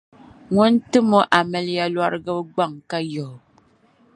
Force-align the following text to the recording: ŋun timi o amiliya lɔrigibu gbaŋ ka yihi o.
ŋun 0.53 0.73
timi 0.89 1.15
o 1.19 1.21
amiliya 1.37 1.85
lɔrigibu 1.95 2.41
gbaŋ 2.53 2.71
ka 2.89 2.97
yihi 3.11 3.21
o. 3.29 3.31